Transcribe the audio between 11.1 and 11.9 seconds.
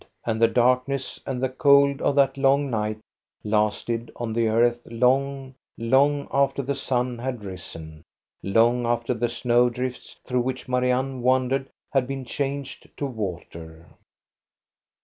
wandered